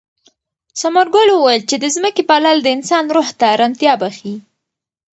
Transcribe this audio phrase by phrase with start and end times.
[0.79, 4.35] ثمرګل وویل چې د ځمکې پالل د انسان روح ته ارامتیا بښي.